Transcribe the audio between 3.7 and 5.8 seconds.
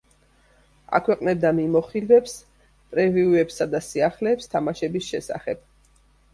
და სიახლეებს თამაშების შესახებ.